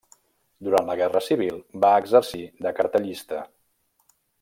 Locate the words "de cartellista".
2.67-3.47